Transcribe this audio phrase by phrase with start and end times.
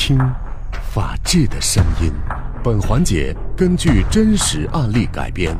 [0.00, 0.16] 听
[0.92, 2.12] 法治的声音。
[2.62, 5.56] 本环节根据真实案例改编，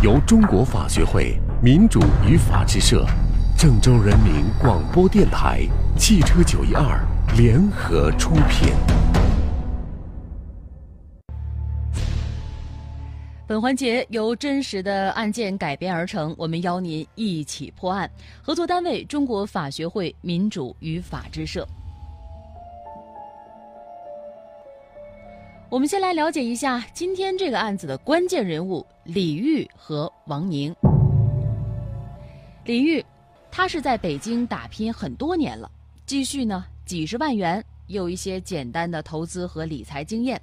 [0.00, 3.04] 由中国法学会民主与法治社、
[3.58, 5.66] 郑州人民广播电台、
[5.98, 7.04] 汽车九一二
[7.36, 8.72] 联合出品。
[13.48, 18.08] 本环节由真实的案件改编而成，我们邀您一起破案。
[18.40, 21.66] 合作单位：中国法学会民主与法治社。
[25.70, 30.74] 我们先来了解一下今天这个案子的关键人物李玉和王宁。
[32.64, 33.04] 李玉，
[33.52, 35.70] 他是在北京打拼很多年了，
[36.04, 40.40] 积蓄呢几十万元，有一些简单的投资和理财经验。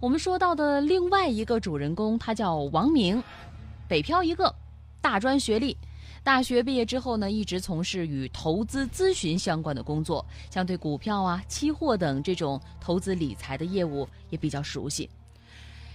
[0.00, 3.22] 我们说到的另外一个主人公，他叫王明，
[3.86, 4.52] 北漂一个，
[5.00, 5.76] 大专学历，
[6.22, 15.08] 大学毕业之后呢，一直从事与投资咨询相关的工作，像对股票啊、期货等这种投资理财的业务也比较熟悉。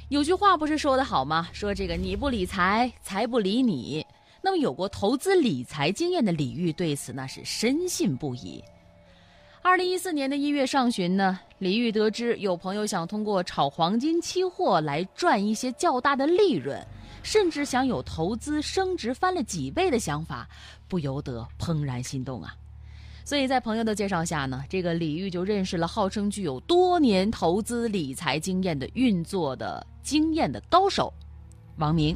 [0.09, 1.47] 有句话不是说的好吗？
[1.53, 4.05] 说这个你不理财，财不理你。
[4.41, 8.63] 那么有过投资理财经验的李玉对此那是深信不疑。
[9.63, 16.79] 二零一四年的一月上旬呢，李玉得知有朋友想通过炒黄金期货来赚一些较大的利润，
[17.25, 20.47] 甚至想有投资升值翻了几倍的想法，
[20.87, 22.55] 不由得怦然心动啊！
[23.25, 31.11] 所以在朋友的介绍下呢，这个李玉就认识了号称具有多年投资理财经验的运作的经验的高手
[31.77, 32.15] 王明。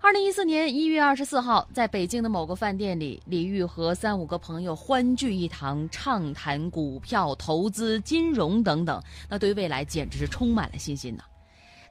[0.00, 11.24] 二零一四年一月二十四号，在北京的某个饭店里，李玉和三五个朋友欢聚一堂，畅谈股票投资、金融等等，那对未来简直是充满了信心呢。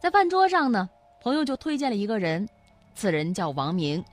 [0.01, 0.89] 在饭桌上呢，
[1.21, 2.49] 朋友就推荐了一个人，
[2.95, 4.03] 此人叫王明，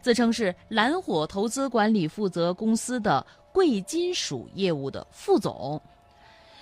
[0.00, 5.80] 自称是蓝火投资管理负责公司的贵金属业务的副总。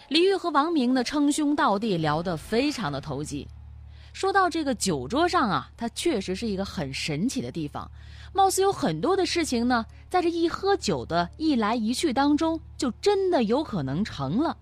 [0.08, 3.46] 李玉和王明呢称兄道弟，聊得非常的投机。
[4.12, 7.88] 说到这个酒桌上啊，它确实是一个很神奇的地方，
[8.34, 14.56] 貌似有很多的事情呢，在这一喝酒的一来一去当中，就真的有可能成了。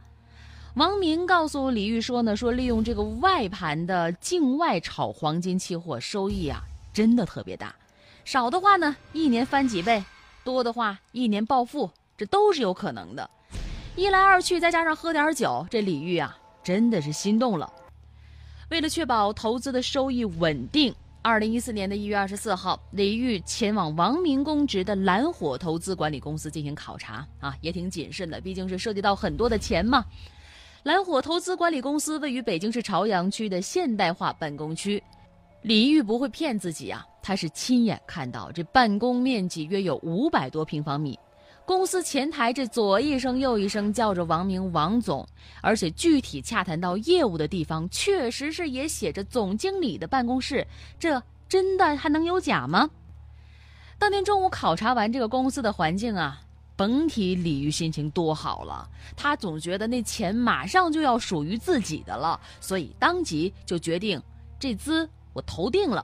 [0.74, 7.74] 王明告诉李玉说呢，说利用这个外盘的境外炒黄金期货，收益啊真的特别大，
[8.24, 10.04] 少的话呢一年翻几倍，
[10.44, 13.28] 多的话一年暴富，这都是有可能的。
[13.96, 17.70] 一来二去，再加上喝点酒，这李玉啊真的是心动了。
[18.70, 30.04] 为了确保投资的收益稳定，二零一四年的一月二十四号，李玉前往王明公职的蓝火投资管理公司进行考察啊，也挺谨慎的，毕竟是涉及到很多的钱嘛。
[30.82, 35.02] 蓝火投资管理公司位于北京市朝阳区的现代化办公区，
[35.60, 41.18] 李玉不会骗自己啊，他是亲眼看到这办公面积约有五百多平方米。
[41.66, 45.26] 公司前台这左一声右一声叫着王明王总，
[45.60, 50.66] 而且具体洽谈到业务的地方，确实是也写着总经理的办公室，
[50.98, 52.88] 这真的还能有假吗？
[53.98, 56.40] 当天中午考察完这个公司的环境啊，
[56.80, 64.18] 甭提李玉心情多好了，他总觉得那钱马上就要属于自己的了，所以当即就决定
[64.58, 66.02] 这资我投定了。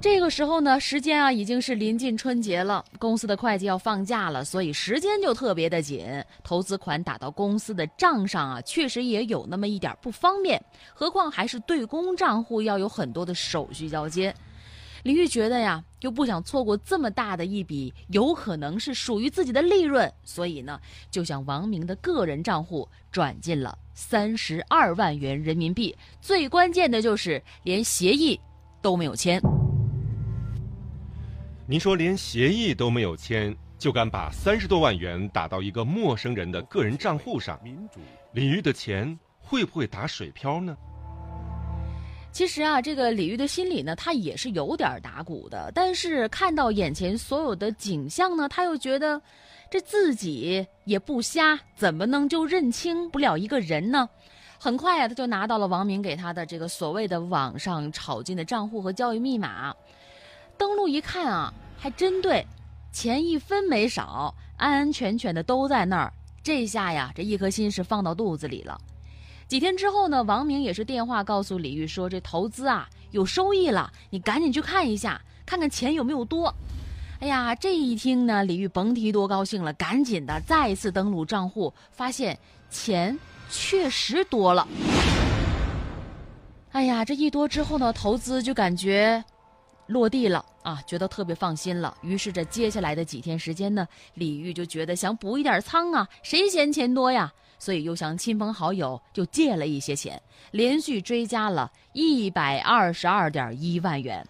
[0.00, 6.06] 这个时候呢，时间啊已经是临近春节了，公司的会计要放假了，所以时间就特别的紧。
[6.44, 10.64] 投资款打到公司的账上啊，确实也有那么一点不方便，
[10.94, 14.32] 何况还是对公账户，要有很多的手续交接。
[15.08, 20.78] 李玉觉得呀，又不想错过这么大的一笔，有可能是属于自己的利润，所以呢，
[21.10, 25.96] 就向王明的个人账户转进了三十二万元人民币。
[26.20, 28.38] 最关键的就是连协议
[28.82, 29.40] 都没有签。
[31.66, 37.58] 您说连协议都没有签，就敢把三十多万元打到一个陌生人的个人账户上，
[38.34, 40.76] 李玉的钱会不会打水漂呢？
[42.30, 45.72] 其实啊，这个李玉的心里呢，他也是有点打鼓的。
[45.74, 49.20] 但是看到眼前所有的景象呢，他又觉得
[49.70, 54.08] 这自己也不瞎，怎么能就认清不了一个人呢？
[54.60, 59.74] 很快啊，他就拿到了王明给他的这个所谓的网上炒金的账户和交易密码。
[60.56, 62.46] 登录一看啊，还真对，
[62.92, 66.12] 钱一分没少，安安全全的都在那儿。
[66.42, 68.78] 这下呀，这一颗心是放到肚子里了。
[69.48, 76.54] 几天之后呢，王明也是电话告诉李玉说，这投资啊有收益了，你赶紧去看一下，看看钱有没有多。
[77.20, 82.38] 哎呀，这一听呢，李玉甭提多高兴了，赶紧的再一次登录账户，发现
[82.70, 83.18] 钱
[83.48, 84.68] 确实多了。
[86.72, 89.24] 哎呀，这一多之后呢，投资就感觉。
[89.86, 91.96] 落地了啊，觉得特别放心了。
[92.02, 97.32] 于是这接下来的几天时间呢，李玉就觉得想补一点仓啊，谁嫌钱多呀？
[97.58, 100.20] 所以又向亲朋好友就借了一些钱，
[100.50, 104.26] 连续追加了一百二十二点一万元。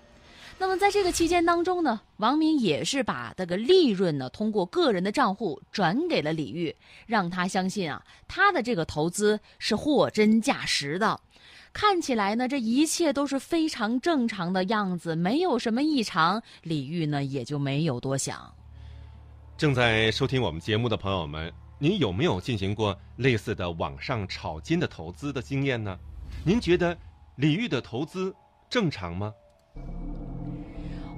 [0.60, 6.75] 那么在这个期间当中呢，王明也是把这个利润呢通过个人的账户转给了李玉，
[7.06, 11.20] 让他相信啊，他的这个投资是货真价实的。
[11.72, 16.42] 看起来呢，这一切都是非常正常的样子，没有什么异常。
[16.62, 18.52] 李玉呢也就没有多想。
[19.56, 25.96] 正在收听我们节目的朋友们，您有没有进行过类似的网上炒金的投资的经验呢？
[26.44, 26.98] 您觉得
[27.36, 28.34] 李玉的投资
[28.69, 29.32] 正常吗？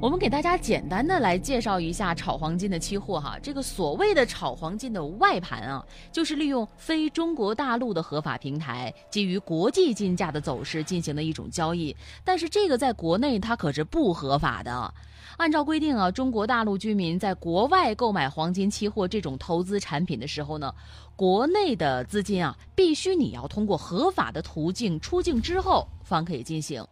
[0.02, 11.94] 我们给大家简单的来介绍一下炒黄金的期货哈，这个所谓的炒黄金的外盘啊，就是利用非中国大陆的合法平台，基于国际金价的走势进行的一种交易，
[12.24, 14.94] 但是这个在国内它可是不合法的。
[15.36, 20.74] 按照规定啊，中国大陆居民在国外购买黄金期货这种投资产品的时候呢，
[21.14, 26.84] 国内的资金啊，必须你要通过合法的途径出境之后方可以进行。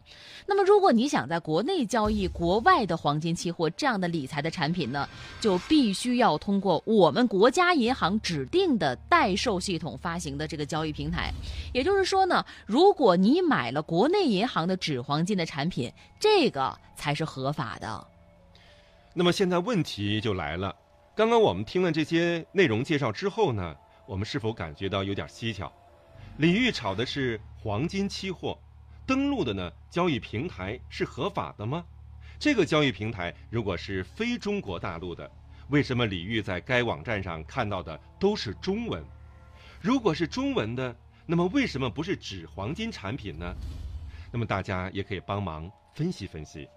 [0.46, 5.06] 那么，如果你想在国内交易国外的黄金期货这样的理财的产品呢，
[5.40, 11.32] 就必须要通过我们国家银行指定的代售系统发行的这个交易平台。
[11.74, 18.06] 也就是说呢，如果你买了国内银行的纸黄金的产品，这个才是合法的。
[19.14, 20.74] 那么现在问题就来了，
[21.16, 23.74] 刚刚我们听了这些内容介绍之后呢，
[24.06, 25.70] 我们是否感觉到有点蹊跷？
[26.36, 28.56] 李玉炒的是黄金期货，
[29.08, 31.82] 登录的呢交易平台是合法的吗？
[32.38, 35.28] 这个交易平台如果是非中国大陆的，
[35.70, 39.02] 为什么李玉在该网站上看到的都是中文？
[39.80, 40.94] 如果是中文的，
[41.24, 43.54] 那么为什么不是纸黄金产品呢？
[44.30, 46.68] 那么大家也可以帮忙分析分析。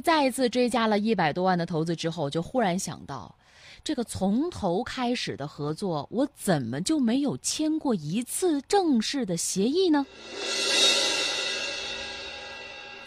[0.00, 3.34] 再一次追加了一百多万的投资之后，就忽然想到，
[3.82, 10.06] 这个从头开始的合作，我怎么就没有签过一次正式的协议呢？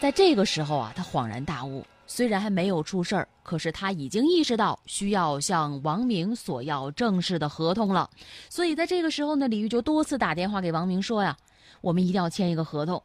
[0.00, 8.10] 在这个时候啊，他恍然大悟，虽然还没有出事儿，可是他已经意识到需要向王明索要正式的合同了。
[8.48, 11.36] 所以在这个时候呢，李玉就多次打电话给王明说呀
[11.80, 13.00] ：“我们一定要签一个合同。”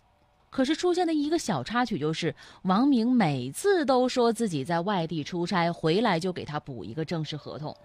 [0.57, 2.33] 可是出现的一个小插曲就是，
[2.63, 7.77] 王明每次都说自己在外地出差，回来就给他补一个正式合同。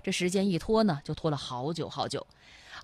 [0.00, 2.24] 这时间一拖呢，就拖了好久好久。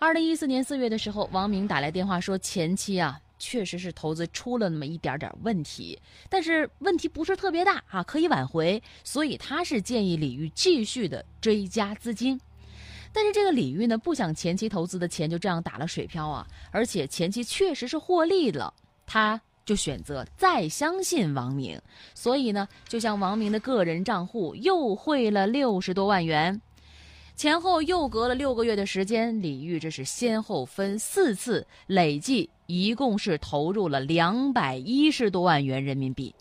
[0.00, 5.96] 二零一四年四月的时候，王明打来电话说，前期啊确实是投资出了那么一点点问题，
[6.28, 8.82] 但是问题不是特别大啊，可以挽回。
[9.04, 12.40] 所以他是建议李玉继续的追加资金。
[13.12, 18.74] 但是这个李玉呢，不想前期投资的钱就这样打了水漂啊，而且前期确实是获利了。
[19.06, 21.80] 他就选择再相信王明，
[22.14, 26.60] 所以呢，就向王明的个人账户又汇了六十多万元，
[27.34, 36.34] 前后又隔了六个月的时间，李玉这是先后分四次，累计一共是投入了两百一十多万元人民币。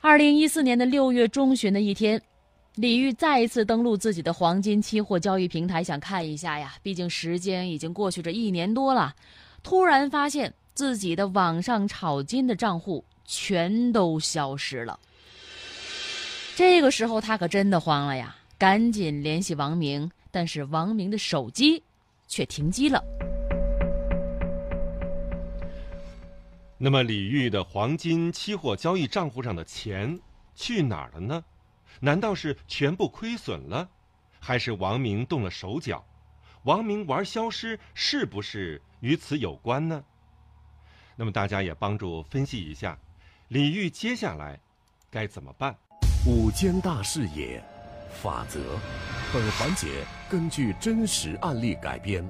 [0.00, 2.22] 二零一四年的六月中旬的一天，
[2.76, 9.14] 李玉再一次登录自己的黄金期货交易平台，想看一下呀，毕竟时间已经过去这一年多了。
[9.62, 14.98] 突然发现自己的网上炒金的账户全都消失了。
[16.56, 21.82] 这个时候他可真的慌了呀，赶紧联系王明，但是王明的手机
[22.26, 23.02] 却停机了。
[26.78, 30.18] 那么李玉的黄金期货交易账户上的钱
[30.54, 31.44] 去哪儿了呢？
[32.00, 33.88] 难道是全部亏损了，
[34.38, 36.04] 还是王明动了手脚？
[36.68, 38.82] 王明玩消失是不是？
[39.00, 40.04] 与此有关呢？
[41.16, 42.98] 那么大家也帮助分析一下，
[43.48, 44.60] 李煜接下来
[45.10, 45.74] 该怎么办？
[46.26, 47.64] 五间大视野，
[48.20, 48.60] 法则。
[49.32, 52.22] 本环节根据真实案例改编，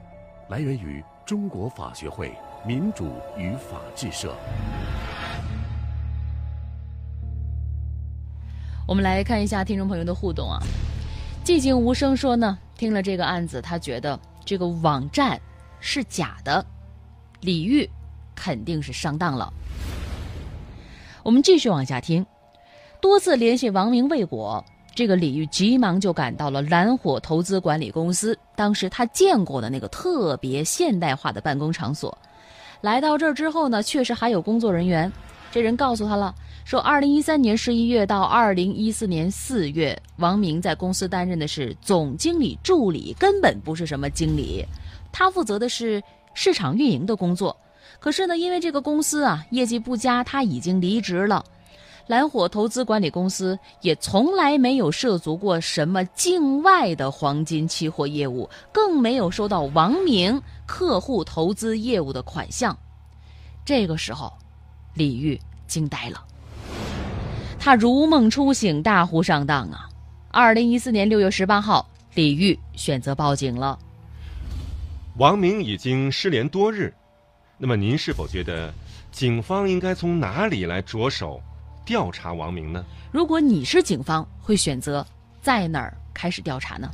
[0.49, 2.33] 来源于中国法学会
[2.65, 4.37] 民主与法治社。
[8.87, 10.61] 我们来看一下听众朋友的互动啊。
[11.45, 15.39] 寂静无声说呢，听了这个案子，他觉得这个网站。
[15.81, 16.67] 是假的，
[17.41, 17.89] 李玉
[18.35, 19.49] 肯定是上当了。
[21.23, 22.27] 我们继续往下听，
[23.01, 32.19] 多次联系王明未果，这个李玉急忙就赶到了蓝火投资管理公司，当时他见过的那个特别现代化的办公场所。
[32.81, 35.13] 来到这儿之后呢，确实还有工作人员，
[35.51, 44.65] 这人告诉他了，说二零一三年十一月到二零一四年四月，王明在公司担任的是总经理助理，根本不是什么经理，
[45.11, 46.03] 他负责的是
[46.35, 47.57] 市场运营的工作。
[47.99, 51.43] 可是呢，因为这个公司啊业绩不佳，他已经离职了。
[52.07, 62.77] 蓝火投资管理公司也从来没有涉足过什么境外的黄金期货业务，更没有收到王明客户投资业务的款项。
[63.65, 64.33] 这个时候，
[64.99, 66.21] 李玉惊呆了，
[67.57, 69.89] 他如梦初醒，大呼上当啊！
[70.33, 73.79] 二零一四年六月十八号，李玉选择报警了。
[75.17, 76.93] 王明已经失联多日，
[77.59, 78.75] 那么您是否觉得
[79.13, 81.41] 警方应该从哪里来着手？
[81.85, 82.85] 调查王明呢？
[83.13, 85.07] 如果你是警方，会选择
[85.41, 86.91] 在哪儿开始调查呢？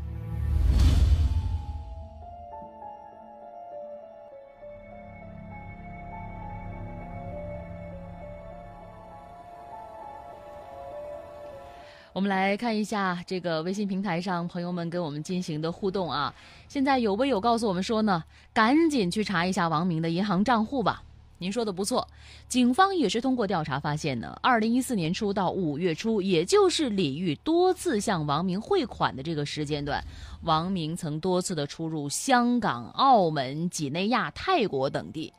[12.14, 16.32] 我们来看一下这个微信平台上朋友们跟我们进行的互动啊。
[16.68, 21.02] 现在有微友告诉我们说呢，赶紧去查一下王明的银行账户吧。
[21.38, 22.06] 您说的不错，
[22.46, 30.00] 警方也是通过调查发现呢，二零一四年初到五月初，也就是李玉多次向王明汇款的这个时间段，
[30.42, 35.32] 王明曾多次的出入香港、澳门、几内亚、泰国等地。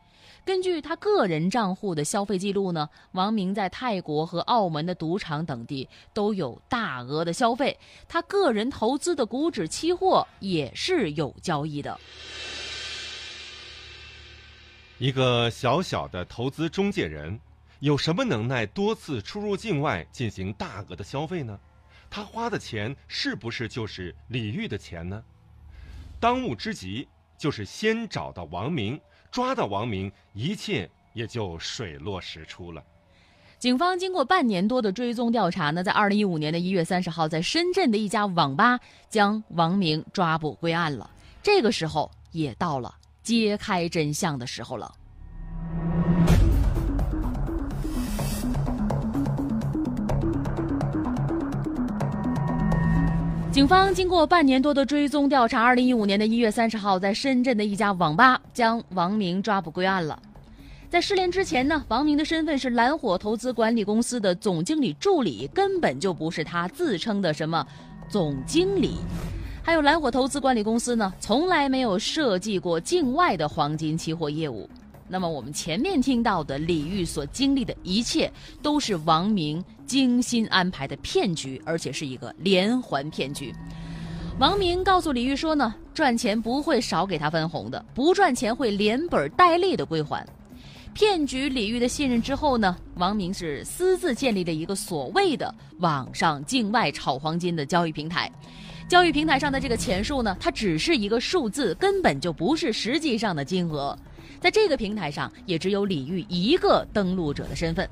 [0.45, 7.75] 根据他个人账户的消费记录呢，王明在泰国和澳门的赌场等地都有大额的消费，
[8.07, 11.99] 他个人投资的股指期货也是有交易的。
[14.99, 17.39] 一个小小的投资中介人，
[17.79, 21.59] 有什么能耐多次出入境外进行大额的消费呢？
[22.07, 25.23] 他花的钱是不是就是李玉的钱呢？
[26.19, 28.97] 当务之急就是先找到王明，
[29.31, 32.83] 抓到王明，一切也就水落石出了。
[33.57, 38.79] 警方经过半年多的追踪调查呢，在二零一五年的一月三十号，在深圳的一家网吧
[39.09, 41.09] 将王明抓捕归案了。
[41.41, 42.95] 这个时候也到了。
[43.23, 44.93] 揭开真相的时候了。
[53.55, 60.21] 警方经过半年多的追踪调查，二零一五年的一月三十号，在深圳的一家网吧将王明抓捕归案了。
[60.89, 67.65] 在失联之前呢，王明的身份是蓝火投资管理公司的总经理助理，根本就不是他自称的什么
[68.09, 68.97] 总经理。
[69.63, 74.69] 还有蓝火投资管理公司呢，从来没有设计过境外的黄金期货业务。
[75.07, 78.31] 那么我们前面听到的李玉所经历的一切，
[78.61, 83.53] 都是王明精心安排的骗局，而且是一个连环骗局。
[84.39, 90.25] 王明告诉李玉说呢，赚钱不会少给他分红的，不赚钱会连本带利的归还。
[90.93, 98.31] 骗局李玉的信任之后呢，王明是私自建立了一个所谓的网上境外炒黄金的交易平台。
[98.87, 103.97] 交易平台上的这个钱数呢，它只是一个数字，根本就不是实际上的金额。
[104.45, 107.89] 在这个平台上，也只有李玉一个登录者的身份。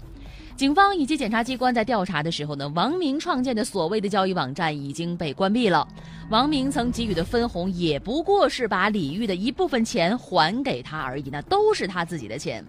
[0.56, 5.88] 警方以及检察机关在调查的时候呢，王明创建的所谓的交易网站已经被关闭了。
[6.30, 12.64] 王明曾给予的分红也不过是把李玉的一部分钱还给他而已，那都是他自己的钱。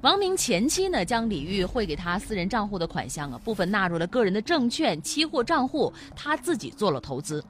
[0.00, 7.44] 王明前期呢，将李玉汇给他私人账户的款项啊，部分纳入了个人的证券、期货账户，他自己做了投资。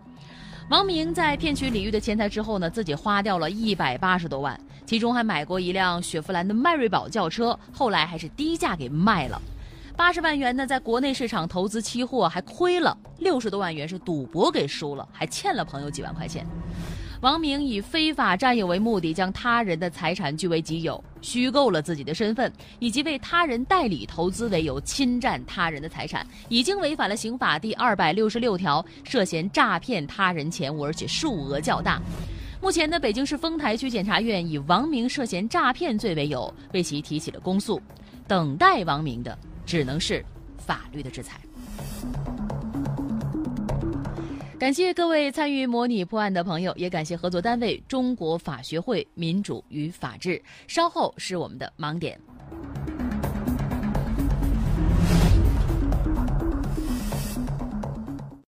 [0.68, 4.60] 王明在骗取李玉的钱财之后呢，自己花掉了一百八十多万，
[4.90, 9.40] 其中还买过一辆雪佛兰的迈锐宝轿车，后来还是低价给卖了。
[9.97, 16.44] 八十万元呢，在国内市场投资期货还亏了，六十多万元是赌博给输了，还欠了朋友几万块钱。
[17.20, 32.02] 王明以非法占有为目的，将他人的财产据为己有，虚构了自己的身份，以及为他人代理投资为由侵占他人的财产，已经违反了刑法第二百六十六条，涉嫌诈骗他人钱物，而且数额较大。
[32.62, 37.81] 目前呢，北京市丰台区检察院以王明涉嫌诈骗罪为由，为其提起了公诉，
[38.29, 40.25] 等待王明的只能是
[40.59, 41.40] 法律的制裁。
[44.59, 50.40] 感谢各位参与模拟破案的朋友，也感谢合作单位中国法学会民主与法治。
[50.69, 52.21] 稍后是我们的盲点。